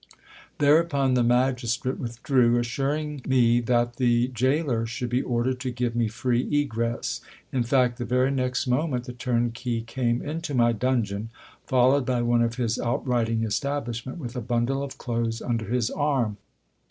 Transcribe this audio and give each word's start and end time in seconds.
Thereupon 0.57 1.13
the 1.13 1.21
magistrate 1.21 1.99
withdrew, 1.99 2.57
assuring 2.57 3.21
me 3.27 3.59
that 3.61 3.97
the 3.97 4.29
gaoler 4.29 4.87
should 4.87 5.11
be 5.11 5.21
ordered 5.21 5.59
to 5.59 5.69
give 5.69 5.95
me 5.95 6.07
free 6.07 6.41
egress. 6.51 7.21
In 7.53 7.61
fact, 7.61 7.99
the 7.99 8.03
very 8.05 8.31
next 8.31 8.65
moment 8.65 9.03
the 9.03 9.13
turnkey 9.13 9.81
came 9.83 10.19
into 10.23 10.55
my 10.55 10.71
dungeon, 10.71 11.29
followed 11.67 12.07
by 12.07 12.23
one 12.23 12.41
of 12.41 12.55
his 12.55 12.79
outriding 12.79 13.43
establish 13.43 14.03
ment, 14.03 14.17
with 14.17 14.35
a 14.35 14.41
bundle 14.41 14.81
of 14.81 14.97
clothes 14.97 15.39
under 15.39 15.65
his 15.65 15.91
arm. 15.91 16.37